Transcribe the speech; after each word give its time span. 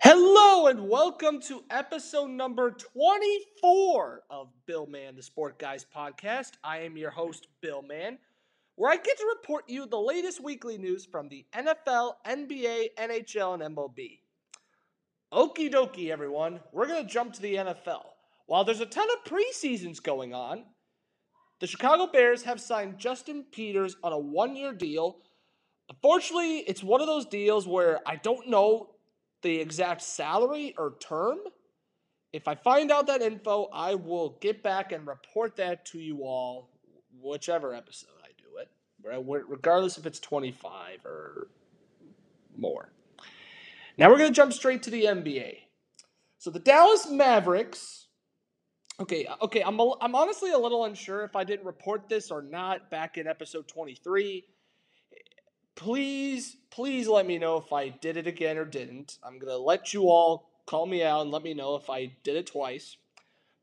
Hello 0.00 0.68
and 0.68 0.88
welcome 0.88 1.40
to 1.40 1.64
episode 1.70 2.30
number 2.30 2.70
24 2.70 4.22
of 4.30 4.48
Bill 4.64 4.86
Man, 4.86 5.16
the 5.16 5.22
Sport 5.24 5.58
Guys 5.58 5.84
podcast. 5.92 6.52
I 6.62 6.82
am 6.82 6.96
your 6.96 7.10
host, 7.10 7.48
Bill 7.60 7.82
Man, 7.82 8.18
where 8.76 8.92
I 8.92 8.94
get 8.94 9.18
to 9.18 9.34
report 9.36 9.64
you 9.66 9.86
the 9.86 9.98
latest 9.98 10.40
weekly 10.40 10.78
news 10.78 11.04
from 11.04 11.28
the 11.28 11.44
NFL, 11.52 12.12
NBA, 12.24 12.90
NHL, 12.96 13.54
and 13.54 13.74
MLB. 13.74 14.20
Okie 15.32 15.72
dokie, 15.72 16.10
everyone. 16.10 16.60
We're 16.72 16.86
going 16.86 17.04
to 17.04 17.12
jump 17.12 17.32
to 17.32 17.42
the 17.42 17.56
NFL. 17.56 18.04
While 18.46 18.62
there's 18.62 18.80
a 18.80 18.86
ton 18.86 19.08
of 19.10 19.28
preseasons 19.28 20.00
going 20.00 20.32
on, 20.32 20.62
the 21.58 21.66
Chicago 21.66 22.06
Bears 22.06 22.44
have 22.44 22.60
signed 22.60 22.98
Jason 22.98 23.46
Peters 23.50 23.96
on 24.04 24.12
a 24.12 24.18
one 24.18 24.54
year 24.54 24.72
deal. 24.72 25.18
Unfortunately, 25.90 26.58
it's 26.58 26.84
one 26.84 27.00
of 27.00 27.08
those 27.08 27.26
deals 27.26 27.66
where 27.66 27.98
I 28.06 28.14
don't 28.14 28.48
know 28.48 28.90
the 29.42 29.60
exact 29.60 30.02
salary 30.02 30.74
or 30.78 30.94
term. 31.00 31.38
If 32.32 32.46
I 32.46 32.54
find 32.54 32.90
out 32.90 33.06
that 33.06 33.22
info, 33.22 33.68
I 33.72 33.94
will 33.94 34.36
get 34.40 34.62
back 34.62 34.92
and 34.92 35.06
report 35.06 35.56
that 35.56 35.86
to 35.86 35.98
you 35.98 36.24
all, 36.24 36.70
whichever 37.20 37.74
episode 37.74 38.10
I 38.22 38.28
do 38.36 38.58
it, 38.58 39.44
regardless 39.48 39.96
if 39.96 40.06
it's 40.06 40.20
25 40.20 41.04
or 41.06 41.48
more. 42.56 42.92
Now 43.96 44.10
we're 44.10 44.18
going 44.18 44.30
to 44.30 44.36
jump 44.36 44.52
straight 44.52 44.82
to 44.84 44.90
the 44.90 45.04
NBA. 45.04 45.58
So 46.38 46.50
the 46.50 46.60
Dallas 46.60 47.08
Mavericks. 47.10 48.06
Okay, 49.00 49.26
uh, 49.26 49.36
okay, 49.42 49.62
I'm, 49.62 49.78
a, 49.78 49.92
I'm 50.00 50.14
honestly 50.16 50.50
a 50.50 50.58
little 50.58 50.84
unsure 50.84 51.22
if 51.22 51.36
I 51.36 51.44
didn't 51.44 51.64
report 51.64 52.08
this 52.08 52.32
or 52.32 52.42
not 52.42 52.90
back 52.90 53.16
in 53.16 53.28
episode 53.28 53.68
23 53.68 54.44
please, 55.78 56.56
please 56.70 57.06
let 57.06 57.24
me 57.24 57.38
know 57.38 57.56
if 57.56 57.72
I 57.72 57.88
did 57.88 58.16
it 58.16 58.26
again 58.26 58.58
or 58.58 58.64
didn't. 58.64 59.16
I'm 59.24 59.38
going 59.38 59.52
to 59.52 59.56
let 59.56 59.94
you 59.94 60.10
all 60.10 60.50
call 60.66 60.86
me 60.86 61.04
out 61.04 61.22
and 61.22 61.30
let 61.30 61.44
me 61.44 61.54
know 61.54 61.76
if 61.76 61.88
I 61.88 62.12
did 62.24 62.36
it 62.36 62.48
twice. 62.48 62.96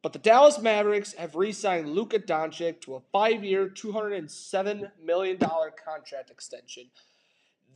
But 0.02 0.14
the 0.14 0.20
Dallas 0.20 0.60
Mavericks 0.60 1.14
have 1.14 1.36
re 1.36 1.52
signed 1.52 1.90
Luka 1.90 2.20
Doncic 2.20 2.80
to 2.82 2.96
a 2.96 3.02
five 3.12 3.44
year, 3.44 3.68
$207 3.68 4.92
million 5.04 5.38
contract 5.38 6.32
extension. 6.32 6.86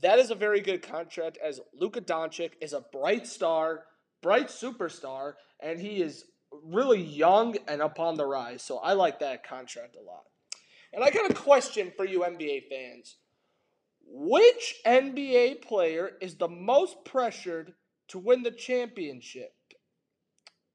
That 0.01 0.19
is 0.19 0.31
a 0.31 0.35
very 0.35 0.61
good 0.61 0.81
contract 0.81 1.37
as 1.43 1.59
Luka 1.77 1.99
Doncic 1.99 2.51
is 2.61 2.71
a 2.71 2.85
bright 2.93 3.27
star, 3.27 3.83
bright 4.21 4.47
superstar, 4.47 5.33
and 5.59 5.81
he 5.81 6.01
is 6.01 6.23
really 6.63 7.01
young 7.01 7.57
and 7.67 7.81
up 7.81 7.99
on 7.99 8.15
the 8.15 8.25
rise. 8.25 8.61
So 8.61 8.77
I 8.77 8.93
like 8.93 9.19
that 9.19 9.45
contract 9.45 9.97
a 9.97 10.01
lot. 10.01 10.23
And 10.93 11.03
I 11.03 11.09
got 11.09 11.29
a 11.29 11.33
question 11.33 11.91
for 11.97 12.05
you 12.05 12.21
NBA 12.21 12.69
fans. 12.69 13.17
Which 14.11 14.75
NBA 14.85 15.61
player 15.61 16.11
is 16.19 16.35
the 16.35 16.47
most 16.47 17.05
pressured 17.05 17.73
to 18.07 18.17
win 18.17 18.43
the 18.43 18.51
championship? 18.51 19.53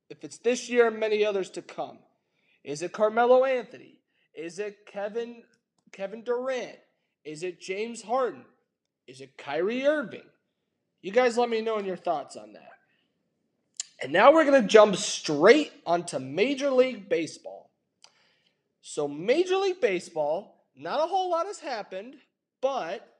If 0.08 0.22
it's 0.22 0.38
this 0.38 0.70
year 0.70 0.86
and 0.88 1.00
many 1.00 1.24
others 1.24 1.50
to 1.50 1.62
come. 1.62 1.98
Is 2.62 2.82
it 2.82 2.92
Carmelo 2.92 3.44
Anthony? 3.44 3.98
Is 4.34 4.58
it 4.58 4.86
Kevin 4.86 5.42
Kevin 5.92 6.22
Durant? 6.22 6.78
Is 7.24 7.42
it 7.42 7.60
James 7.60 8.02
Harden? 8.02 8.44
Is 9.06 9.20
it 9.20 9.36
Kyrie 9.36 9.86
Irving? 9.86 10.26
You 11.02 11.10
guys 11.10 11.36
let 11.36 11.50
me 11.50 11.60
know 11.60 11.78
in 11.78 11.84
your 11.84 11.96
thoughts 11.96 12.36
on 12.36 12.52
that. 12.54 12.72
And 14.02 14.12
now 14.12 14.32
we're 14.32 14.44
going 14.44 14.62
to 14.62 14.68
jump 14.68 14.96
straight 14.96 15.72
onto 15.86 16.18
Major 16.18 16.70
League 16.70 17.08
Baseball. 17.08 17.70
So, 18.82 19.08
Major 19.08 19.56
League 19.56 19.80
Baseball, 19.80 20.66
not 20.76 21.00
a 21.00 21.06
whole 21.06 21.30
lot 21.30 21.46
has 21.46 21.58
happened, 21.58 22.16
but 22.60 23.13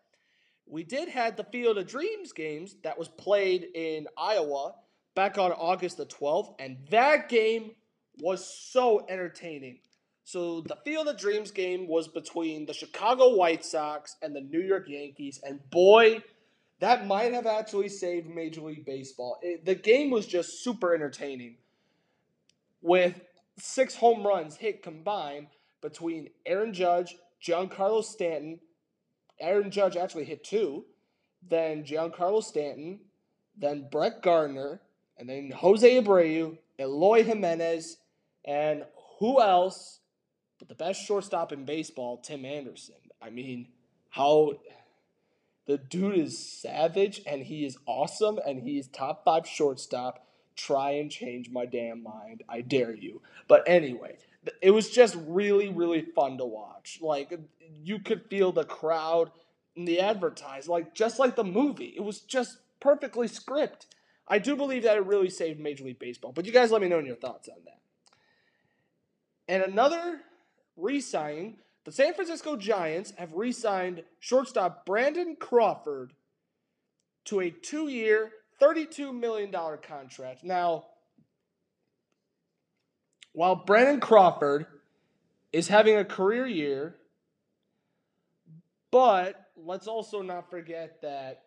we 0.67 0.83
did 0.85 1.09
have 1.09 1.37
the 1.37 1.45
Field 1.45 1.79
of 1.79 1.87
Dreams 1.87 2.33
games 2.33 2.77
that 2.83 2.99
was 2.99 3.09
played 3.09 3.67
in 3.75 4.07
Iowa 4.17 4.75
back 5.15 5.39
on 5.39 5.53
August 5.53 5.97
the 5.97 6.07
12th, 6.07 6.55
and 6.59 6.79
that 6.91 7.29
game 7.29 7.73
was 8.21 8.45
so 8.45 9.05
entertaining. 9.09 9.79
So 10.25 10.63
the 10.63 10.79
Field 10.85 11.09
of 11.09 11.19
Dreams 11.19 11.51
game 11.51 11.87
was 11.87 12.09
between 12.09 12.67
the 12.67 12.73
Chicago 12.73 13.35
White 13.35 13.65
Sox 13.65 14.17
and 14.23 14.35
the 14.35 14.41
New 14.41 14.61
York 14.61 14.89
Yankees, 14.89 15.41
and 15.43 15.61
boy, 15.71 16.23
that 16.81 17.07
might 17.07 17.33
have 17.35 17.47
actually 17.47 17.89
saved 17.89 18.29
Major 18.29 18.63
League 18.63 18.87
Baseball. 18.87 19.39
It, 19.43 19.65
the 19.65 19.75
game 19.75 20.11
was 20.11 20.27
just 20.27 20.65
super 20.65 20.95
entertaining, 20.95 21.57
with 22.81 23.21
six 23.59 23.95
home 23.95 24.27
runs 24.27 24.57
hit 24.57 24.83
combined 24.83 25.49
between 25.81 26.31
Aaron 26.47 26.73
Judge, 26.73 27.17
Giancarlo 27.43 28.03
Stanton, 28.03 28.59
Aaron 29.45 29.71
Judge 29.71 29.97
actually 29.97 30.25
hit 30.25 30.43
two, 30.45 30.85
then 31.49 31.85
Giancarlo 31.85 32.43
Stanton, 32.43 33.01
then 33.57 33.89
Brett 33.91 34.23
Gardner, 34.23 34.81
and 35.19 35.29
then 35.29 35.51
Jose 35.51 36.03
Abreu, 36.03 36.59
Eloy 36.79 37.23
Jimenez, 37.23 37.99
and 38.45 38.85
who 39.19 39.41
else 39.41 40.01
but 40.59 40.69
the 40.69 40.75
best 40.75 41.05
shortstop 41.05 41.53
in 41.53 41.65
baseball, 41.65 42.19
Tim 42.19 42.45
Anderson. 42.45 42.95
I 43.21 43.31
mean, 43.31 43.69
how 44.11 44.55
the 45.67 45.79
dude 45.79 46.19
is 46.19 46.39
savage 46.39 47.21
and 47.27 47.43
he 47.43 47.65
is 47.65 47.77
awesome 47.87 48.39
and 48.47 48.63
he 48.63 48.79
is 48.79 48.89
top 48.89 49.25
five 49.25 49.47
shortstop. 49.47 50.27
Try 50.57 50.93
and 50.93 51.11
change 51.11 51.51
my 51.51 51.67
damn 51.67 52.03
mind. 52.03 52.45
I 52.49 52.61
dare 52.61 52.95
you. 52.95 53.21
But 53.49 53.65
anyway, 53.67 54.19
it 54.61 54.71
was 54.71 54.91
just 54.91 55.17
really, 55.27 55.69
really 55.69 56.03
fun 56.03 56.39
to 56.39 56.45
watch. 56.45 56.99
Like 57.01 57.39
you 57.83 57.99
could 57.99 58.29
feel 58.29 58.53
the 58.53 58.65
crowd 58.65 59.31
in 59.77 59.85
the 59.85 60.01
advertise, 60.01 60.69
like 60.69 60.95
just 60.95 61.19
like 61.19 61.37
the 61.37 61.45
movie. 61.45 61.95
It 61.97 62.03
was 62.03 62.21
just 62.21 62.59
perfectly 62.81 63.29
script. 63.29 63.87
I 64.27 64.39
do 64.39 64.57
believe 64.57 64.85
that 64.85 64.97
it 64.97 65.05
really 65.05 65.31
saved 65.31 65.61
Major 65.61 65.85
League 65.85 65.99
Baseball. 65.99 66.33
But 66.33 66.47
you 66.47 66.53
guys 66.53 66.71
let 66.71 66.81
me 66.81 66.89
know 66.89 66.99
your 66.99 67.17
thoughts 67.17 67.49
on 67.49 67.57
that. 67.65 67.81
And 69.47 69.63
another 69.63 70.21
re-signing, 70.77 71.59
the 71.85 71.93
San 71.93 72.15
Francisco 72.15 72.57
Giants 72.57 73.13
have 73.19 73.35
re-signed 73.35 74.05
shortstop 74.21 74.87
Brandon 74.87 75.37
Crawford 75.39 76.15
to 77.27 77.41
a 77.41 77.51
two-year, 77.51 78.31
$32 78.61 79.19
million 79.19 79.53
contract. 79.53 80.45
Now, 80.45 80.87
while 83.35 83.57
Brandon 83.57 84.01
Crawford 84.01 84.67
is 85.53 85.69
having 85.69 85.97
a 85.97 86.05
career 86.05 86.47
year, 86.47 86.95
but 88.91 89.51
let's 89.57 89.89
also 89.89 90.23
not 90.23 90.49
forget 90.49 91.03
that 91.03 91.43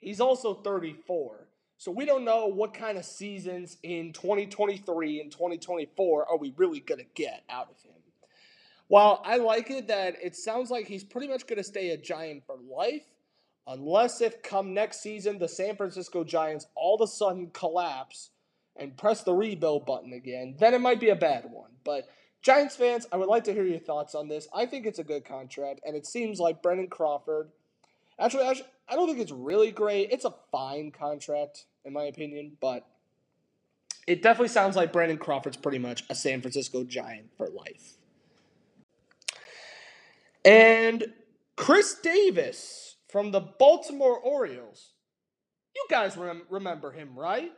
he's 0.00 0.20
also 0.20 0.54
34. 0.54 1.46
So 1.76 1.92
we 1.92 2.06
don't 2.06 2.24
know 2.24 2.46
what 2.46 2.72
kind 2.72 2.96
of 2.96 3.04
seasons 3.04 3.76
in 3.82 4.14
2023 4.14 5.20
and 5.20 5.30
2024 5.30 6.26
are 6.26 6.38
we 6.38 6.54
really 6.56 6.80
going 6.80 7.00
to 7.00 7.06
get 7.14 7.44
out 7.50 7.68
of 7.70 7.82
him. 7.82 7.92
While 8.88 9.20
I 9.22 9.36
like 9.36 9.70
it 9.70 9.88
that 9.88 10.16
it 10.22 10.36
sounds 10.36 10.70
like 10.70 10.86
he's 10.86 11.04
pretty 11.04 11.28
much 11.28 11.46
going 11.46 11.58
to 11.58 11.64
stay 11.64 11.90
a 11.90 11.98
Giant 11.98 12.44
for 12.46 12.56
life, 12.56 13.04
unless 13.66 14.22
if 14.22 14.42
come 14.42 14.72
next 14.72 15.02
season 15.02 15.38
the 15.38 15.48
San 15.48 15.76
Francisco 15.76 16.24
Giants 16.24 16.66
all 16.74 16.94
of 16.94 17.02
a 17.02 17.06
sudden 17.06 17.50
collapse 17.52 18.30
and 18.78 18.96
press 18.96 19.22
the 19.22 19.34
rebuild 19.34 19.86
button 19.86 20.12
again, 20.12 20.56
then 20.58 20.74
it 20.74 20.80
might 20.80 21.00
be 21.00 21.08
a 21.08 21.16
bad 21.16 21.44
one. 21.50 21.70
But 21.84 22.08
Giants 22.42 22.76
fans, 22.76 23.06
I 23.10 23.16
would 23.16 23.28
like 23.28 23.44
to 23.44 23.52
hear 23.52 23.64
your 23.64 23.78
thoughts 23.78 24.14
on 24.14 24.28
this. 24.28 24.48
I 24.54 24.66
think 24.66 24.86
it's 24.86 24.98
a 24.98 25.04
good 25.04 25.24
contract, 25.24 25.80
and 25.84 25.96
it 25.96 26.06
seems 26.06 26.38
like 26.38 26.62
Brandon 26.62 26.88
Crawford. 26.88 27.50
Actually, 28.18 28.44
actually, 28.44 28.68
I 28.88 28.94
don't 28.94 29.08
think 29.08 29.18
it's 29.18 29.32
really 29.32 29.70
great. 29.70 30.10
It's 30.10 30.24
a 30.24 30.34
fine 30.52 30.90
contract, 30.90 31.64
in 31.84 31.92
my 31.92 32.04
opinion, 32.04 32.56
but 32.60 32.86
it 34.06 34.22
definitely 34.22 34.48
sounds 34.48 34.76
like 34.76 34.92
Brandon 34.92 35.18
Crawford's 35.18 35.56
pretty 35.56 35.78
much 35.78 36.04
a 36.08 36.14
San 36.14 36.40
Francisco 36.40 36.84
Giant 36.84 37.30
for 37.36 37.48
life. 37.48 37.94
And 40.44 41.12
Chris 41.56 41.96
Davis 42.00 42.96
from 43.08 43.32
the 43.32 43.40
Baltimore 43.40 44.18
Orioles. 44.18 44.92
You 45.74 45.84
guys 45.90 46.16
rem- 46.16 46.46
remember 46.48 46.92
him, 46.92 47.18
right? 47.18 47.50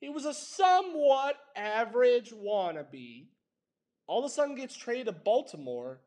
He 0.00 0.08
was 0.08 0.24
a 0.24 0.34
somewhat 0.34 1.36
average 1.54 2.32
wannabe. 2.32 3.26
All 4.06 4.20
of 4.20 4.24
a 4.24 4.28
sudden 4.28 4.54
gets 4.54 4.76
traded 4.76 5.06
to 5.06 5.12
Baltimore, 5.12 6.00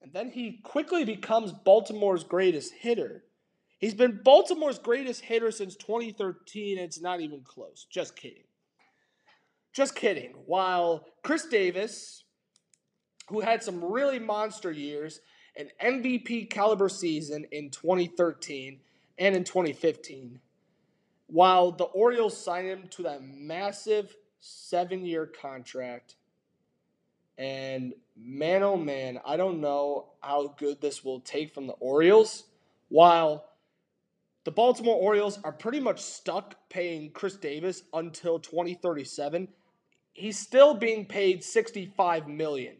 and 0.00 0.12
then 0.12 0.30
he 0.30 0.60
quickly 0.62 1.04
becomes 1.04 1.52
Baltimore's 1.52 2.24
greatest 2.24 2.72
hitter. 2.72 3.24
He's 3.78 3.94
been 3.94 4.20
Baltimore's 4.24 4.78
greatest 4.78 5.22
hitter 5.22 5.50
since 5.50 5.76
2013, 5.76 6.78
and 6.78 6.86
it's 6.86 7.00
not 7.00 7.20
even 7.20 7.42
close. 7.42 7.86
Just 7.90 8.16
kidding. 8.16 8.44
Just 9.74 9.94
kidding. 9.94 10.32
While 10.46 11.04
Chris 11.22 11.46
Davis, 11.46 12.24
who 13.28 13.40
had 13.40 13.62
some 13.62 13.84
really 13.84 14.18
monster 14.18 14.72
years, 14.72 15.20
an 15.56 15.68
MVP 15.82 16.48
caliber 16.48 16.88
season 16.88 17.44
in 17.52 17.70
2013 17.70 18.80
and 19.18 19.36
in 19.36 19.44
2015, 19.44 20.40
while 21.26 21.72
the 21.72 21.84
Orioles 21.84 22.36
signed 22.36 22.68
him 22.68 22.88
to 22.90 23.02
that 23.04 23.22
massive 23.22 24.16
seven 24.40 25.04
year 25.04 25.26
contract. 25.26 26.16
And 27.38 27.94
man, 28.16 28.62
oh 28.62 28.76
man, 28.76 29.20
I 29.24 29.36
don't 29.36 29.60
know 29.60 30.06
how 30.20 30.54
good 30.58 30.80
this 30.80 31.04
will 31.04 31.20
take 31.20 31.52
from 31.52 31.66
the 31.66 31.74
Orioles. 31.74 32.44
While 32.88 33.44
the 34.46 34.52
Baltimore 34.52 34.94
Orioles 34.94 35.40
are 35.42 35.50
pretty 35.50 35.80
much 35.80 36.00
stuck 36.00 36.54
paying 36.68 37.10
Chris 37.10 37.34
Davis 37.34 37.82
until 37.92 38.38
2037. 38.38 39.48
He's 40.12 40.38
still 40.38 40.72
being 40.72 41.04
paid 41.04 41.42
65 41.42 42.28
million. 42.28 42.76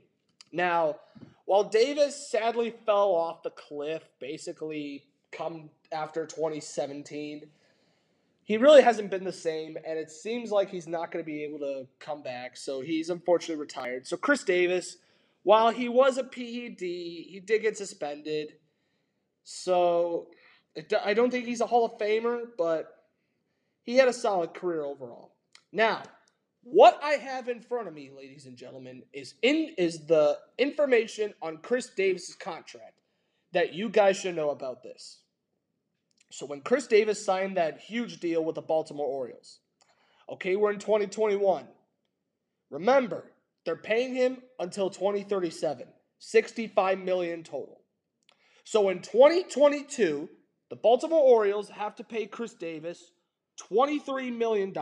Now, 0.53 1.01
while 1.45 1.65
Davis 1.65 2.31
sadly 2.31 2.73
fell 2.87 3.11
off 3.11 3.43
the 3.43 3.51
cliff 3.51 4.09
basically 4.21 5.07
come 5.33 5.69
after 5.91 6.25
2017, 6.25 7.49
he 8.47 8.59
really 8.59 8.81
hasn't 8.81 9.11
been 9.11 9.25
the 9.25 9.33
same, 9.33 9.77
and 9.85 9.99
it 9.99 10.09
seems 10.09 10.53
like 10.53 10.71
he's 10.71 10.87
not 10.87 11.11
going 11.11 11.23
to 11.23 11.27
be 11.27 11.43
able 11.43 11.59
to 11.59 11.85
come 11.99 12.23
back. 12.23 12.57
So 12.57 12.81
he's 12.81 13.11
unfortunately 13.11 13.61
retired. 13.61 14.07
So 14.07 14.17
Chris 14.17 14.45
Davis, 14.45 14.99
while 15.43 15.71
he 15.71 15.89
was 15.89 16.17
a 16.17 16.23
PED, 16.23 16.79
he 16.79 17.43
did 17.45 17.63
get 17.63 17.77
suspended. 17.77 18.53
So 19.43 20.29
I 21.05 21.13
don't 21.13 21.33
think 21.33 21.45
he's 21.45 21.61
a 21.61 21.67
Hall 21.67 21.87
of 21.87 21.99
Famer, 21.99 22.43
but 22.57 23.03
he 23.83 23.97
had 23.97 24.07
a 24.07 24.13
solid 24.13 24.55
career 24.55 24.85
overall. 24.85 25.33
Now, 25.73 26.05
what 26.63 27.01
I 27.03 27.15
have 27.15 27.49
in 27.49 27.61
front 27.61 27.89
of 27.89 27.95
me, 27.95 28.13
ladies 28.17 28.47
and 28.47 28.57
gentlemen, 28.57 29.03
is 29.13 29.35
in 29.43 29.75
is 29.77 30.07
the 30.07 30.39
information 30.57 31.35
on 31.43 31.57
Chris 31.57 31.91
Davis's 31.97 32.37
contract 32.37 33.01
that 33.53 33.75
you 33.75 33.89
guys 33.89 34.17
should 34.17 34.37
know 34.37 34.51
about 34.51 34.85
this. 34.85 35.19
So 36.37 36.45
when 36.45 36.61
Chris 36.61 36.87
Davis 36.87 37.25
signed 37.25 37.57
that 37.57 37.81
huge 37.81 38.21
deal 38.21 38.45
with 38.45 38.57
the 38.57 38.61
Baltimore 38.61 39.07
Orioles, 39.07 39.61
okay, 40.31 40.55
we're 40.55 40.71
in 40.71 40.79
2021. 40.79 41.67
Remember, 42.69 43.33
they're 43.65 43.75
paying 43.75 44.15
him 44.15 44.43
until 44.59 44.91
2037, 44.91 45.89
65 46.19 46.99
million 46.99 47.43
total. 47.43 47.81
So 48.65 48.91
in 48.91 49.01
2022, 49.01 50.29
the 50.69 50.77
Baltimore 50.77 51.23
Orioles 51.23 51.71
have 51.71 51.97
to 51.97 52.05
pay 52.05 52.27
Chris 52.27 52.53
Davis 52.53 53.13
$23 53.73 54.37
million. 54.37 54.75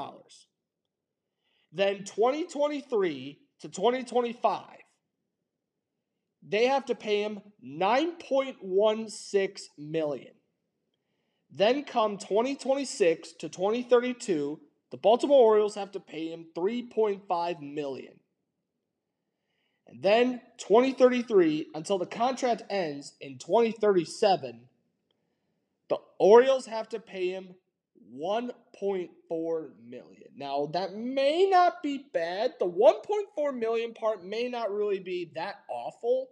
Then 1.73 1.99
2023 1.99 3.39
to 3.61 3.69
2025, 3.69 4.65
they 6.43 6.67
have 6.67 6.87
to 6.87 6.97
pay 6.97 7.23
him 7.23 7.43
9.16 7.65 9.61
million. 9.79 10.33
Then 11.57 11.85
come 11.85 12.19
2026 12.19 13.33
to 13.35 13.49
2032, 13.49 14.61
the 14.91 14.97
Baltimore 14.97 15.39
Orioles 15.39 15.77
have 15.77 15.93
to 15.93 16.01
pay 16.01 16.29
him 16.29 16.47
3.5 16.57 17.61
million. 17.61 18.15
And 19.87 20.03
then 20.03 20.41
2033 20.59 21.69
until 21.75 21.99
the 21.99 22.07
contract 22.07 22.63
ends 22.71 23.13
in 23.21 23.39
2037, 23.39 24.63
the 25.89 25.99
Orioles 26.19 26.67
have 26.67 26.89
to 26.89 26.99
pay 26.99 27.29
him 27.29 27.55
1.4 28.13 29.69
million. 29.89 30.29
Now, 30.37 30.69
that 30.73 30.95
may 30.97 31.49
not 31.49 31.85
be 31.85 32.05
bad. 32.13 32.55
The 32.59 32.67
1.4 32.67 33.57
million 33.57 33.95
part 33.95 34.25
may 34.25 34.49
not 34.49 34.73
really 34.73 34.99
be 34.99 35.31
that 35.37 35.61
awful, 35.71 36.31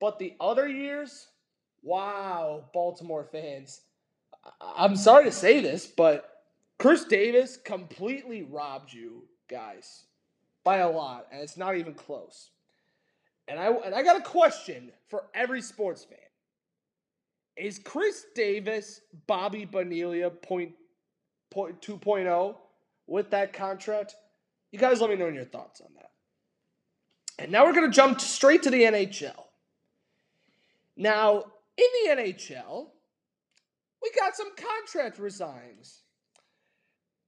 but 0.00 0.20
the 0.20 0.34
other 0.40 0.68
years, 0.68 1.26
wow, 1.82 2.68
Baltimore 2.72 3.24
fans, 3.24 3.80
I'm 4.60 4.96
sorry 4.96 5.24
to 5.24 5.32
say 5.32 5.60
this, 5.60 5.86
but 5.86 6.44
Chris 6.78 7.04
Davis 7.04 7.56
completely 7.56 8.42
robbed 8.42 8.92
you 8.92 9.24
guys 9.48 10.04
by 10.64 10.78
a 10.78 10.90
lot, 10.90 11.26
and 11.32 11.40
it's 11.42 11.56
not 11.56 11.76
even 11.76 11.94
close. 11.94 12.50
And 13.48 13.58
I 13.58 13.68
and 13.68 13.94
I 13.94 14.02
got 14.02 14.16
a 14.16 14.22
question 14.22 14.92
for 15.08 15.24
every 15.34 15.62
sports 15.62 16.04
fan. 16.04 16.18
Is 17.56 17.78
Chris 17.78 18.26
Davis 18.34 19.00
Bobby 19.26 19.64
Bonilla 19.64 20.30
point, 20.30 20.72
point 21.50 21.80
2.0 21.82 22.54
with 23.06 23.30
that 23.30 23.52
contract? 23.52 24.14
You 24.70 24.78
guys 24.78 25.00
let 25.00 25.10
me 25.10 25.16
know 25.16 25.26
in 25.26 25.34
your 25.34 25.44
thoughts 25.44 25.80
on 25.80 25.88
that. 25.96 26.10
And 27.38 27.50
now 27.50 27.64
we're 27.64 27.72
going 27.72 27.90
to 27.90 27.94
jump 27.94 28.20
straight 28.20 28.62
to 28.64 28.70
the 28.70 28.82
NHL. 28.82 29.44
Now, 30.96 31.44
in 31.76 31.86
the 32.04 32.22
NHL, 32.22 32.88
we 34.02 34.10
got 34.18 34.36
some 34.36 34.50
contract 34.56 35.18
resigns. 35.18 36.02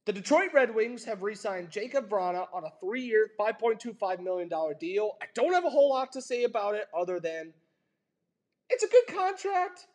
The 0.07 0.13
Detroit 0.13 0.51
Red 0.53 0.75
Wings 0.75 1.05
have 1.05 1.23
re 1.23 1.35
signed 1.35 1.71
Jakub 1.71 2.09
Vrana 2.09 2.47
on 2.53 2.65
a 2.65 2.73
three 2.81 3.03
year, 3.03 3.31
$5.25 3.39 4.21
million 4.21 4.51
deal. 4.81 5.13
I 5.23 5.27
don't 5.35 5.53
have 5.53 5.65
a 5.65 5.71
whole 5.71 5.91
lot 5.91 6.13
to 6.13 6.23
say 6.23 6.45
about 6.45 6.75
it 6.75 6.87
other 6.97 7.21
than 7.21 7.53
it's 8.71 8.83
a 8.83 8.89
good 8.89 9.07
contract. 9.15 9.87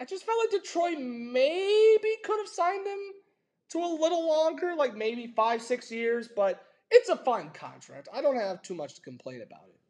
I 0.00 0.04
just 0.04 0.24
felt 0.24 0.38
like 0.38 0.62
Detroit 0.62 0.98
maybe 0.98 2.08
could 2.24 2.38
have 2.38 2.48
signed 2.48 2.86
him 2.86 2.98
to 3.70 3.78
a 3.78 3.98
little 4.00 4.26
longer, 4.26 4.74
like 4.76 4.94
maybe 4.94 5.32
five, 5.34 5.62
six 5.62 5.90
years, 5.90 6.28
but 6.34 6.62
it's 6.90 7.08
a 7.08 7.16
fine 7.16 7.50
contract. 7.50 8.08
I 8.12 8.22
don't 8.22 8.36
have 8.36 8.62
too 8.62 8.74
much 8.74 8.94
to 8.94 9.00
complain 9.00 9.42
about 9.42 9.68
it. 9.68 9.80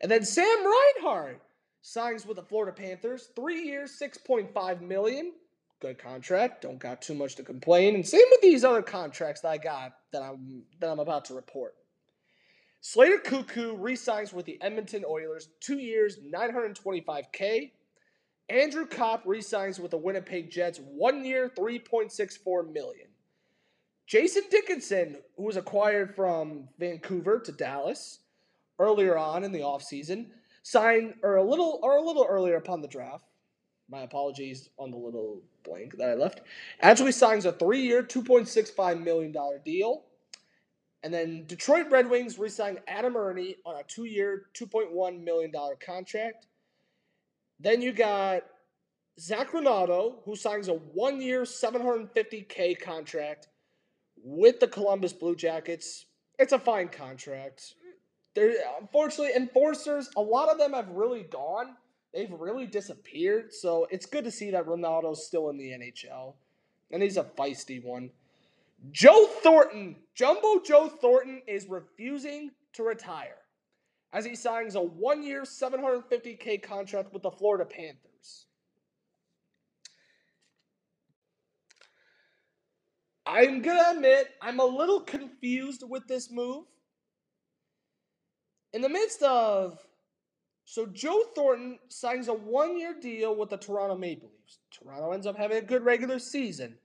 And 0.00 0.10
then 0.10 0.24
Sam 0.24 0.46
Reinhart 0.46 1.40
signs 1.82 2.26
with 2.26 2.36
the 2.36 2.42
Florida 2.42 2.72
Panthers, 2.72 3.28
three 3.36 3.62
years, 3.62 3.98
six 3.98 4.18
point 4.18 4.52
five 4.52 4.82
million. 4.82 5.32
Good 5.80 5.98
contract. 5.98 6.62
Don't 6.62 6.78
got 6.78 7.00
too 7.00 7.14
much 7.14 7.36
to 7.36 7.42
complain. 7.42 7.94
And 7.94 8.06
same 8.06 8.26
with 8.30 8.42
these 8.42 8.64
other 8.64 8.82
contracts 8.82 9.40
that 9.40 9.48
I 9.48 9.58
got 9.58 9.92
that 10.12 10.22
I'm 10.22 10.62
that 10.80 10.90
I'm 10.90 11.00
about 11.00 11.24
to 11.26 11.34
report. 11.34 11.74
Slater 12.82 13.18
Koekkoek 13.18 13.76
re-signs 13.78 14.32
with 14.32 14.46
the 14.46 14.60
Edmonton 14.62 15.04
Oilers, 15.06 15.48
two 15.60 15.78
years, 15.78 16.18
925k. 16.18 17.72
Andrew 18.48 18.86
Copp 18.86 19.22
re-signs 19.26 19.78
with 19.78 19.90
the 19.90 19.98
Winnipeg 19.98 20.50
Jets, 20.50 20.80
one 20.82 21.24
year, 21.24 21.50
3.64 21.56 22.72
million. 22.72 23.06
Jason 24.06 24.42
Dickinson, 24.50 25.18
who 25.36 25.44
was 25.44 25.56
acquired 25.56 26.16
from 26.16 26.68
Vancouver 26.78 27.38
to 27.40 27.52
Dallas 27.52 28.20
earlier 28.78 29.16
on 29.16 29.44
in 29.44 29.52
the 29.52 29.60
offseason, 29.60 30.26
signed 30.62 31.14
or 31.22 31.36
a 31.36 31.42
little 31.42 31.78
or 31.82 31.96
a 31.96 32.02
little 32.02 32.26
earlier 32.28 32.56
upon 32.56 32.80
the 32.80 32.88
draft. 32.88 33.24
My 33.88 34.02
apologies 34.02 34.68
on 34.78 34.90
the 34.90 34.96
little 34.96 35.42
blank 35.64 35.96
that 35.98 36.10
I 36.10 36.14
left. 36.14 36.42
Actually 36.80 37.12
signs 37.12 37.44
a 37.44 37.52
three-year, 37.52 38.04
$2.65 38.04 39.02
million 39.02 39.34
deal. 39.64 40.04
And 41.02 41.12
then 41.12 41.44
Detroit 41.46 41.90
Red 41.90 42.08
Wings 42.08 42.38
re-signed 42.38 42.80
Adam 42.86 43.16
Erne 43.16 43.54
on 43.64 43.80
a 43.80 43.82
two-year, 43.82 44.44
$2.1 44.54 45.24
million 45.24 45.52
contract. 45.84 46.46
Then 47.58 47.82
you 47.82 47.92
got 47.92 48.42
Zac 49.18 49.52
Rinaldo, 49.52 50.20
who 50.24 50.36
signs 50.36 50.68
a 50.68 50.74
one-year, 50.74 51.42
750K 51.42 52.80
contract 52.80 53.48
with 54.22 54.60
the 54.60 54.68
Columbus 54.68 55.12
Blue 55.12 55.34
Jackets. 55.34 56.06
It's 56.38 56.52
a 56.52 56.58
fine 56.58 56.88
contract. 56.88 57.74
There, 58.34 58.54
unfortunately, 58.80 59.34
enforcers, 59.34 60.10
a 60.16 60.20
lot 60.20 60.48
of 60.48 60.58
them 60.58 60.72
have 60.72 60.88
really 60.90 61.24
gone. 61.24 61.76
They've 62.14 62.30
really 62.30 62.66
disappeared. 62.66 63.52
So 63.52 63.86
it's 63.90 64.06
good 64.06 64.24
to 64.24 64.30
see 64.30 64.50
that 64.50 64.66
Rinaldo's 64.66 65.26
still 65.26 65.50
in 65.50 65.56
the 65.56 65.70
NHL. 65.70 66.34
And 66.90 67.02
he's 67.02 67.16
a 67.16 67.24
feisty 67.24 67.82
one. 67.82 68.10
Joe 68.92 69.26
Thornton, 69.42 69.96
Jumbo 70.14 70.60
Joe 70.64 70.88
Thornton, 70.88 71.42
is 71.46 71.68
refusing 71.68 72.50
to 72.72 72.82
retire 72.82 73.36
as 74.12 74.24
he 74.24 74.34
signs 74.34 74.74
a 74.74 74.80
one 74.80 75.22
year, 75.22 75.42
750K 75.42 76.62
contract 76.62 77.12
with 77.12 77.22
the 77.22 77.30
Florida 77.30 77.64
Panthers. 77.64 78.46
I'm 83.26 83.62
going 83.62 83.78
to 83.78 83.90
admit, 83.90 84.30
I'm 84.42 84.58
a 84.58 84.64
little 84.64 85.00
confused 85.00 85.84
with 85.88 86.06
this 86.08 86.30
move 86.30 86.64
in 88.72 88.82
the 88.82 88.88
midst 88.88 89.22
of 89.22 89.78
so 90.64 90.86
Joe 90.86 91.24
Thornton 91.34 91.80
signs 91.88 92.28
a 92.28 92.32
one-year 92.32 92.94
deal 93.00 93.34
with 93.34 93.50
the 93.50 93.56
Toronto 93.56 93.96
Maple 93.96 94.30
Leafs. 94.30 94.58
Toronto 94.70 95.10
ends 95.10 95.26
up 95.26 95.36
having 95.36 95.58
a 95.58 95.62
good 95.62 95.84
regular 95.84 96.20
season. 96.20 96.78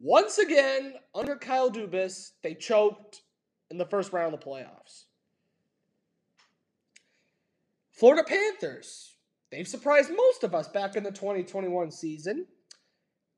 Once 0.00 0.38
again, 0.38 0.94
under 1.14 1.34
Kyle 1.34 1.70
Dubas, 1.70 2.30
they 2.42 2.54
choked 2.54 3.22
in 3.70 3.78
the 3.78 3.86
first 3.86 4.12
round 4.12 4.32
of 4.32 4.40
the 4.40 4.46
playoffs. 4.46 5.06
Florida 7.90 8.22
Panthers, 8.22 9.16
they've 9.50 9.66
surprised 9.66 10.10
most 10.14 10.44
of 10.44 10.54
us 10.54 10.68
back 10.68 10.94
in 10.94 11.02
the 11.02 11.10
2021 11.10 11.90
season. 11.90 12.46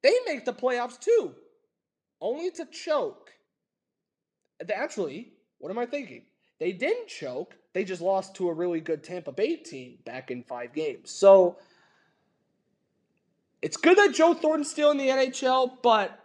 They 0.02 0.14
make 0.26 0.44
the 0.44 0.52
playoffs 0.52 0.98
too, 0.98 1.34
only 2.20 2.50
to 2.50 2.66
choke. 2.66 3.30
Actually, 4.74 5.32
what 5.58 5.70
am 5.70 5.78
I 5.78 5.86
thinking? 5.86 6.24
They 6.58 6.72
didn't 6.72 7.08
choke. 7.08 7.56
They 7.72 7.84
just 7.84 8.00
lost 8.00 8.34
to 8.36 8.48
a 8.48 8.52
really 8.52 8.80
good 8.80 9.02
Tampa 9.02 9.32
Bay 9.32 9.56
team 9.56 9.98
back 10.04 10.30
in 10.30 10.42
five 10.42 10.72
games. 10.72 11.10
So 11.10 11.58
it's 13.62 13.76
good 13.76 13.98
that 13.98 14.14
Joe 14.14 14.34
Thornton's 14.34 14.70
still 14.70 14.90
in 14.90 14.98
the 14.98 15.08
NHL, 15.08 15.78
but 15.82 16.18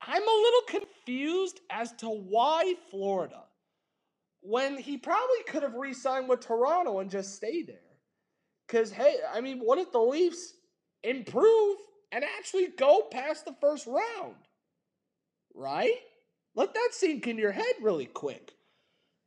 I'm 0.00 0.22
a 0.22 0.42
little 0.42 0.62
confused 0.80 1.60
as 1.70 1.92
to 1.98 2.08
why 2.08 2.74
Florida, 2.90 3.42
when 4.40 4.76
he 4.76 4.96
probably 4.96 5.42
could 5.46 5.62
have 5.62 5.74
re 5.74 5.94
signed 5.94 6.28
with 6.28 6.40
Toronto 6.40 6.98
and 6.98 7.10
just 7.10 7.34
stayed 7.36 7.68
there. 7.68 7.76
Because, 8.66 8.90
hey, 8.90 9.16
I 9.32 9.40
mean, 9.40 9.60
what 9.60 9.78
if 9.78 9.92
the 9.92 10.00
Leafs 10.00 10.54
improve 11.04 11.76
and 12.10 12.24
actually 12.38 12.68
go 12.68 13.02
past 13.10 13.44
the 13.44 13.54
first 13.60 13.86
round. 13.86 14.36
Right? 15.54 15.94
Let 16.54 16.74
that 16.74 16.90
sink 16.92 17.26
in 17.26 17.38
your 17.38 17.52
head 17.52 17.74
really 17.82 18.06
quick. 18.06 18.52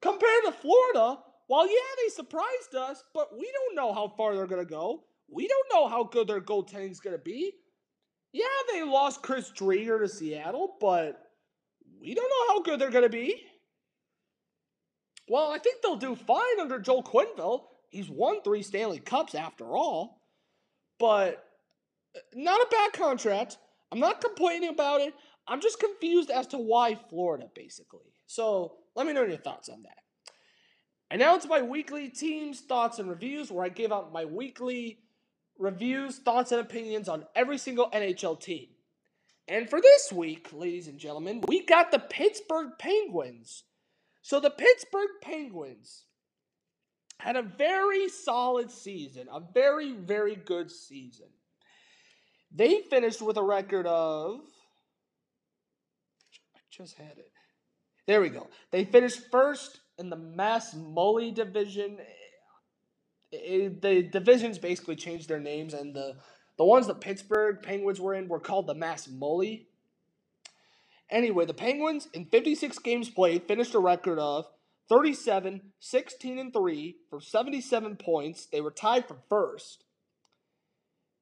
Compared 0.01 0.43
to 0.45 0.51
Florida, 0.51 1.19
while 1.47 1.67
yeah, 1.67 1.95
they 2.03 2.09
surprised 2.09 2.75
us, 2.77 3.03
but 3.13 3.33
we 3.33 3.49
don't 3.51 3.75
know 3.75 3.93
how 3.93 4.13
far 4.15 4.35
they're 4.35 4.47
going 4.47 4.63
to 4.63 4.69
go. 4.69 5.03
We 5.29 5.47
don't 5.47 5.67
know 5.73 5.87
how 5.87 6.03
good 6.03 6.27
their 6.27 6.41
goaltending 6.41 6.91
is 6.91 6.99
going 6.99 7.15
to 7.15 7.21
be. 7.21 7.53
Yeah, 8.33 8.45
they 8.71 8.83
lost 8.83 9.23
Chris 9.23 9.51
Driedger 9.51 9.99
to 9.99 10.07
Seattle, 10.07 10.75
but 10.79 11.19
we 11.99 12.13
don't 12.13 12.29
know 12.29 12.53
how 12.53 12.61
good 12.61 12.79
they're 12.79 12.91
going 12.91 13.03
to 13.03 13.09
be. 13.09 13.41
Well, 15.29 15.51
I 15.51 15.57
think 15.57 15.81
they'll 15.81 15.97
do 15.97 16.15
fine 16.15 16.59
under 16.61 16.79
Joel 16.79 17.03
Quenneville. 17.03 17.63
He's 17.89 18.09
won 18.09 18.41
three 18.41 18.63
Stanley 18.63 18.99
Cups 18.99 19.35
after 19.35 19.75
all, 19.75 20.21
but 20.99 21.43
uh, 22.15 22.19
not 22.35 22.61
a 22.61 22.67
bad 22.69 22.93
contract. 22.93 23.57
I'm 23.91 23.99
not 23.99 24.21
complaining 24.21 24.69
about 24.69 25.01
it. 25.01 25.13
I'm 25.47 25.61
just 25.61 25.79
confused 25.79 26.29
as 26.29 26.47
to 26.47 26.57
why 26.57 26.95
Florida, 27.09 27.47
basically. 27.55 28.13
So 28.25 28.75
let 28.97 29.05
me 29.05 29.13
know 29.13 29.23
your 29.23 29.37
thoughts 29.37 29.69
on 29.69 29.83
that. 29.83 29.99
And 31.11 31.19
now 31.19 31.35
it's 31.35 31.47
my 31.47 31.61
weekly 31.61 32.09
teams, 32.09 32.61
thoughts, 32.61 32.97
and 32.97 33.07
reviews, 33.07 33.51
where 33.51 33.63
I 33.63 33.69
give 33.69 33.93
out 33.93 34.11
my 34.11 34.25
weekly 34.25 34.97
reviews, 35.59 36.17
thoughts, 36.17 36.51
and 36.51 36.59
opinions 36.59 37.07
on 37.07 37.25
every 37.35 37.59
single 37.59 37.91
NHL 37.91 38.41
team. 38.41 38.69
And 39.47 39.69
for 39.69 39.79
this 39.79 40.11
week, 40.11 40.49
ladies 40.51 40.87
and 40.87 40.97
gentlemen, 40.97 41.43
we 41.47 41.63
got 41.63 41.91
the 41.91 41.99
Pittsburgh 41.99 42.71
Penguins. 42.79 43.63
So 44.23 44.39
the 44.39 44.49
Pittsburgh 44.49 45.11
Penguins 45.21 46.05
had 47.19 47.35
a 47.35 47.43
very 47.43 48.09
solid 48.09 48.71
season, 48.71 49.27
a 49.31 49.41
very, 49.53 49.93
very 49.93 50.35
good 50.35 50.71
season. 50.71 51.27
They 52.51 52.81
finished 52.81 53.21
with 53.21 53.37
a 53.37 53.43
record 53.43 53.85
of. 53.85 54.39
I 56.55 56.59
just 56.71 56.97
had 56.97 57.17
it. 57.17 57.31
There 58.07 58.21
we 58.21 58.29
go. 58.29 58.47
They 58.71 58.85
finished 58.85 59.29
first 59.29 59.81
in 59.97 60.09
the 60.09 60.17
MassMutual 60.17 61.33
division. 61.35 61.97
It, 63.31 63.81
the 63.81 64.01
divisions 64.03 64.57
basically 64.57 64.95
changed 64.95 65.27
their 65.27 65.41
names, 65.41 65.73
and 65.73 65.93
the 65.93 66.15
the 66.57 66.65
ones 66.65 66.87
the 66.87 66.95
Pittsburgh 66.95 67.61
Penguins 67.61 67.99
were 67.99 68.15
in 68.15 68.29
were 68.29 68.39
called 68.39 68.65
the 68.65 68.73
MassMutual. 68.73 69.65
Anyway, 71.09 71.45
the 71.45 71.53
Penguins 71.53 72.07
in 72.13 72.25
56 72.25 72.79
games 72.79 73.09
played 73.09 73.47
finished 73.47 73.75
a 73.75 73.79
record 73.79 74.19
of 74.19 74.45
37, 74.89 75.73
16, 75.79 76.39
and 76.39 76.53
3 76.53 76.95
for 77.09 77.19
77 77.21 77.97
points. 77.97 78.45
They 78.45 78.61
were 78.61 78.71
tied 78.71 79.07
for 79.07 79.17
first. 79.29 79.83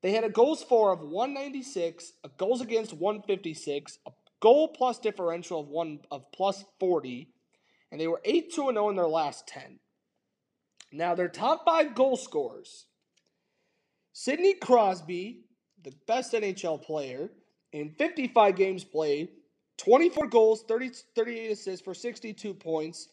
They 0.02 0.12
had 0.12 0.24
a 0.24 0.30
goals 0.30 0.64
for 0.64 0.92
of 0.92 1.02
196, 1.02 2.14
a 2.24 2.30
goals 2.30 2.62
against 2.62 2.94
156, 2.94 3.98
a 4.06 4.12
goal 4.40 4.70
plus 4.70 5.00
differential 5.00 5.62
of 5.62 5.68
one 5.68 6.00
of 6.12 6.32
plus 6.32 6.64
40, 6.80 7.30
and 7.92 8.00
they 8.00 8.08
were 8.08 8.22
8 8.24 8.52
2 8.54 8.72
0 8.72 8.90
in 8.90 8.96
their 8.96 9.08
last 9.08 9.48
10. 9.48 9.80
Now, 10.92 11.16
their 11.16 11.28
top 11.28 11.66
five 11.66 11.96
goal 11.96 12.18
scorers 12.18 12.86
Sidney 14.14 14.54
Crosby, 14.54 15.42
the 15.84 15.94
best 16.08 16.34
NHL 16.34 16.82
player, 16.82 17.30
in 17.74 17.94
55 17.98 18.56
games 18.56 18.86
played, 18.86 19.30
24 19.78 20.28
goals, 20.28 20.64
30, 20.70 20.92
38 21.16 21.52
assists 21.52 21.84
for 21.84 21.94
62 21.94 22.54
points. 22.54 23.10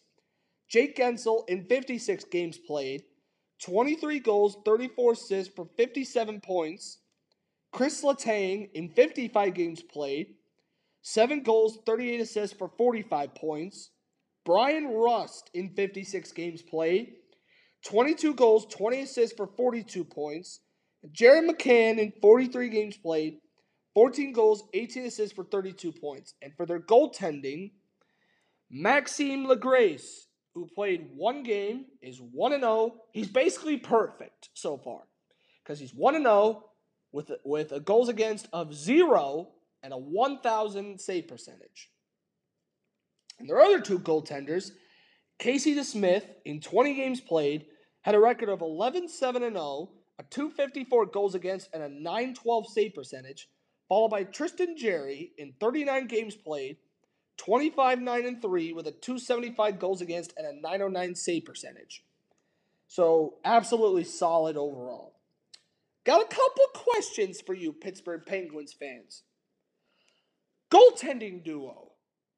Jake 0.69 0.95
Guentzel 0.95 1.43
in 1.49 1.65
56 1.65 2.23
games 2.25 2.57
played, 2.57 3.03
23 3.61 4.19
goals, 4.19 4.57
34 4.63 5.11
assists 5.11 5.53
for 5.53 5.67
57 5.77 6.39
points. 6.39 6.99
Chris 7.73 8.01
Letang 8.01 8.69
in 8.73 8.89
55 8.89 9.53
games 9.53 9.81
played, 9.81 10.35
7 11.03 11.43
goals, 11.43 11.77
38 11.85 12.21
assists 12.21 12.57
for 12.57 12.69
45 12.77 13.35
points. 13.35 13.91
Bryan 14.45 14.87
Rust 14.87 15.49
in 15.53 15.69
56 15.69 16.31
games 16.31 16.61
played, 16.61 17.13
22 17.85 18.33
goals, 18.33 18.65
20 18.65 19.01
assists 19.01 19.35
for 19.35 19.47
42 19.47 20.03
points. 20.03 20.61
Jared 21.11 21.49
McCann 21.49 21.97
in 21.97 22.13
43 22.21 22.69
games 22.69 22.97
played, 22.97 23.37
14 23.93 24.33
goals, 24.33 24.63
18 24.73 25.05
assists 25.05 25.35
for 25.35 25.43
32 25.43 25.91
points. 25.91 26.33
And 26.41 26.53
for 26.55 26.65
their 26.65 26.79
goaltending, 26.79 27.71
Maxime 28.69 29.45
Lagacé, 29.45 30.25
who 30.53 30.67
played 30.73 31.09
one 31.15 31.43
game, 31.43 31.85
is 32.01 32.19
1 32.19 32.51
0. 32.59 32.95
He's 33.11 33.27
basically 33.27 33.77
perfect 33.77 34.49
so 34.53 34.77
far 34.77 35.01
because 35.63 35.79
he's 35.79 35.93
1 35.93 36.15
0 36.15 36.63
with, 37.11 37.31
with 37.43 37.71
a 37.73 37.79
goals 37.79 38.09
against 38.09 38.47
of 38.53 38.73
zero 38.73 39.49
and 39.83 39.93
a 39.93 39.97
1,000 39.97 40.99
save 40.99 41.27
percentage. 41.27 41.91
And 43.39 43.49
their 43.49 43.59
other 43.59 43.81
two 43.81 43.99
goaltenders, 43.99 44.71
Casey 45.37 45.75
DeSmith, 45.75 46.23
in 46.45 46.61
20 46.61 46.95
games 46.95 47.19
played, 47.19 47.65
had 48.01 48.15
a 48.15 48.19
record 48.19 48.49
of 48.49 48.61
11 48.61 49.09
7 49.09 49.41
0, 49.41 49.89
a 50.19 50.23
254 50.23 51.05
goals 51.07 51.35
against, 51.35 51.69
and 51.73 51.83
a 51.83 51.89
912 51.89 52.67
save 52.69 52.93
percentage, 52.93 53.49
followed 53.89 54.09
by 54.09 54.23
Tristan 54.23 54.77
Jarry 54.77 55.31
in 55.37 55.53
39 55.59 56.07
games 56.07 56.35
played, 56.35 56.77
25 57.37 58.01
9 58.01 58.25
and 58.25 58.41
3 58.41 58.73
with 58.73 58.87
a 58.87 58.91
275 58.91 59.79
goals 59.79 60.01
against 60.01 60.33
and 60.37 60.45
a 60.45 60.61
909 60.61 61.15
save 61.15 61.45
percentage. 61.45 62.03
So, 62.87 63.35
absolutely 63.43 64.03
solid 64.03 64.55
overall. 64.55 65.15
Got 66.05 66.21
a 66.21 66.25
couple 66.25 66.65
questions 66.73 67.41
for 67.41 67.53
you, 67.53 67.73
Pittsburgh 67.73 68.23
Penguins 68.25 68.73
fans. 68.73 69.23
Goaltending 70.73 71.43
duo. 71.43 71.91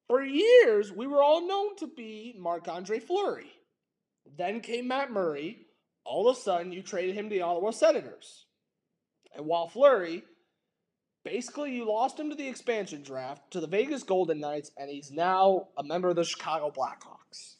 For 0.08 0.22
years, 0.22 0.92
we 0.92 1.06
were 1.06 1.22
all 1.22 1.46
known 1.46 1.74
to 1.76 1.86
be 1.86 2.36
Marc 2.38 2.68
Andre 2.68 3.00
Fleury. 3.00 3.50
Then 4.36 4.60
came 4.60 4.88
Matt 4.88 5.10
Murray. 5.10 5.66
All 6.04 6.28
of 6.28 6.36
a 6.36 6.40
sudden, 6.40 6.70
you 6.70 6.82
traded 6.82 7.14
him 7.14 7.28
to 7.28 7.34
the 7.34 7.42
Ottawa 7.42 7.70
Senators. 7.70 8.46
And 9.34 9.46
while 9.46 9.68
Fleury, 9.68 10.22
basically, 11.24 11.74
you 11.74 11.88
lost 11.88 12.20
him 12.20 12.30
to 12.30 12.36
the 12.36 12.46
expansion 12.46 13.02
draft, 13.02 13.50
to 13.52 13.60
the 13.60 13.66
Vegas 13.66 14.02
Golden 14.02 14.38
Knights, 14.38 14.70
and 14.76 14.90
he's 14.90 15.10
now 15.10 15.68
a 15.76 15.82
member 15.82 16.10
of 16.10 16.16
the 16.16 16.24
Chicago 16.24 16.70
Blackhawks. 16.70 17.56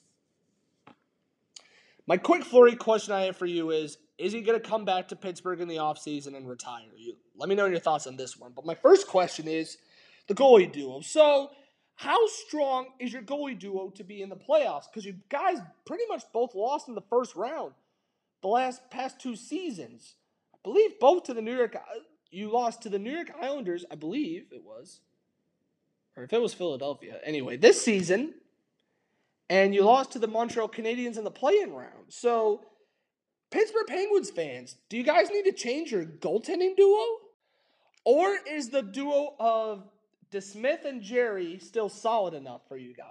My 2.06 2.16
quick 2.16 2.45
Fleury 2.45 2.76
question 2.76 3.12
I 3.14 3.23
have 3.23 3.37
for 3.37 3.47
you 3.47 3.71
is 3.71 3.99
Is 4.18 4.33
he 4.33 4.42
going 4.42 4.61
to 4.61 4.68
come 4.68 4.85
back 4.85 5.09
to 5.09 5.16
Pittsburgh 5.16 5.61
in 5.61 5.68
the 5.68 5.76
offseason 5.76 6.37
and 6.37 6.49
retire? 6.49 6.92
You 6.97 7.16
Let 7.37 7.49
me 7.49 7.54
know 7.54 7.66
your 7.66 7.80
thoughts 7.80 8.06
on 8.06 8.16
this 8.16 8.37
one. 8.37 8.52
But 8.54 8.66
my 8.66 8.75
first 8.75 9.09
question 9.09 9.49
is 9.49 9.78
the 10.28 10.35
goalie 10.35 10.71
duo. 10.71 11.00
So, 11.00 11.50
how 11.97 12.26
strong 12.26 12.88
is 13.00 13.12
your 13.12 13.23
goalie 13.23 13.59
duo 13.59 13.90
to 13.90 14.04
be 14.04 14.21
in 14.21 14.28
the 14.28 14.37
playoffs? 14.37 14.85
Because 14.90 15.06
you 15.06 15.16
guys 15.30 15.59
pretty 15.87 16.04
much 16.09 16.25
both 16.33 16.54
lost 16.54 16.88
in 16.88 16.95
the 16.95 17.00
first 17.00 17.35
round 17.35 17.73
the 18.42 18.49
last 18.49 18.90
past 18.90 19.18
two 19.18 19.35
seasons. 19.35 20.14
I 20.54 20.59
believe 20.62 21.00
both 21.00 21.25
to 21.25 21.35
the 21.35 21.42
New 21.42 21.56
York. 21.56 21.75
Uh, 21.75 22.00
you 22.30 22.50
lost 22.50 22.83
to 22.83 22.88
the 22.88 22.99
New 22.99 23.12
York 23.12 23.30
Islanders, 23.40 23.85
I 23.90 23.95
believe 23.95 24.47
it 24.52 24.62
was, 24.62 25.00
or 26.16 26.25
if 26.25 26.33
it 26.33 26.40
was 26.42 26.52
Philadelphia. 26.52 27.18
Anyway, 27.25 27.56
this 27.56 27.83
season, 27.83 28.35
and 29.49 29.75
you 29.75 29.85
lost 29.85 30.12
to 30.12 30.18
the 30.18 30.26
Montreal 30.26 30.68
Canadiens 30.68 31.16
in 31.16 31.25
the 31.25 31.30
play-in 31.30 31.73
round. 31.73 32.06
So, 32.09 32.62
Pittsburgh 33.50 33.87
Penguins 33.87 34.30
fans, 34.30 34.76
do 34.88 34.97
you 34.97 35.04
guys 35.04 35.30
need 35.30 35.45
to 35.45 35.52
change 35.52 35.92
your 35.92 36.04
goaltending 36.04 36.76
duo, 36.76 37.04
or 38.04 38.37
is 38.49 38.68
the 38.68 38.83
duo 38.83 39.35
of 39.38 39.88
DeSmith 40.33 40.85
and 40.85 41.02
Jarry 41.02 41.59
still 41.59 41.88
solid 41.88 42.35
enough 42.35 42.62
for 42.68 42.76
you 42.76 42.95
guys? 42.95 43.06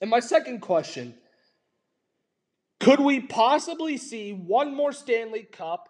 And 0.00 0.10
my 0.10 0.20
second 0.20 0.60
question 0.60 1.14
could 2.80 3.00
we 3.00 3.20
possibly 3.20 3.96
see 3.96 4.32
one 4.32 4.74
more 4.74 4.92
Stanley 4.92 5.42
Cup 5.42 5.88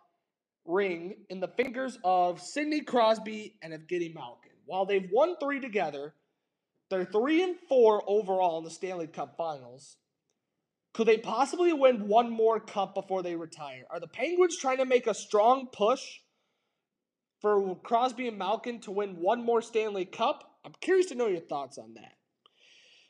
ring 0.65 1.17
in 1.29 1.41
the 1.41 1.49
fingers 1.49 1.99
of 2.05 2.41
Sidney 2.41 2.81
Crosby 2.81 3.57
and 3.61 3.75
of 3.75 3.83
Evgeny 3.83 4.15
Malkin? 4.15 4.53
While 4.65 4.87
they've 4.87 5.09
won 5.13 5.37
three 5.39 5.61
together, 5.61 6.15
they're 6.89 7.05
three 7.05 7.43
and 7.43 7.57
four 7.69 8.03
overall 8.07 8.59
in 8.59 8.65
the 8.65 8.71
Stanley 8.71 9.09
Cup 9.09 9.37
finals. 9.37 9.97
Could 10.95 11.09
they 11.09 11.19
possibly 11.19 11.73
win 11.73 12.09
one 12.09 12.31
more 12.31 12.59
cup 12.59 12.95
before 12.95 13.23
they 13.23 13.37
retire? 13.37 13.85
Are 13.91 14.01
the 14.01 14.07
Penguins 14.07 14.57
trying 14.57 14.79
to 14.79 14.87
make 14.87 15.07
a 15.07 15.15
strong 15.15 15.69
push 15.71 16.01
for 17.41 17.77
Crosby 17.77 18.29
and 18.29 18.39
Malkin 18.39 18.81
to 18.81 18.91
win 18.91 19.17
one 19.17 19.45
more 19.45 19.63
Stanley 19.63 20.05
Cup? 20.05 20.59
I'm 20.65 20.73
curious 20.81 21.07
to 21.07 21.15
know 21.15 21.27
your 21.27 21.41
thoughts 21.41 21.79
on 21.79 21.95
that. 21.95 22.13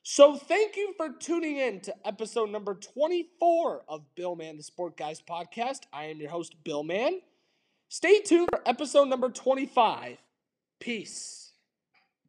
So, 0.03 0.37
thank 0.37 0.77
you 0.77 0.95
for 0.97 1.09
tuning 1.19 1.57
in 1.57 1.81
to 1.81 2.07
episode 2.07 2.51
number 2.51 2.75
24 2.75 3.83
of 3.89 4.03
Bill 4.15 4.37
Man, 4.37 4.57
the 4.57 4.63
Sport 4.63 4.97
Guys 4.97 5.21
podcast. 5.21 5.81
I 5.93 6.05
am 6.05 6.19
your 6.19 6.31
host, 6.31 6.55
Bill 6.63 6.85
Man. 6.85 7.21
Stay 7.89 8.21
tuned 8.21 8.49
for 8.51 8.63
episode 8.67 9.09
number 9.09 9.31
25. 9.31 10.19
Peace. 10.79 11.46